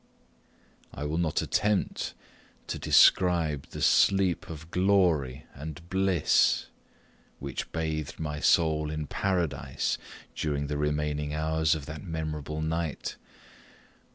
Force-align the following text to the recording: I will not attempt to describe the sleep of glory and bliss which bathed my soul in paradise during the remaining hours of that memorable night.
I 0.91 1.03
will 1.03 1.19
not 1.19 1.43
attempt 1.43 2.15
to 2.65 2.79
describe 2.79 3.67
the 3.67 3.83
sleep 3.83 4.49
of 4.49 4.71
glory 4.71 5.45
and 5.53 5.87
bliss 5.91 6.69
which 7.37 7.71
bathed 7.71 8.19
my 8.19 8.39
soul 8.39 8.89
in 8.89 9.05
paradise 9.05 9.99
during 10.33 10.65
the 10.65 10.77
remaining 10.79 11.35
hours 11.35 11.75
of 11.75 11.85
that 11.85 12.03
memorable 12.03 12.61
night. 12.61 13.15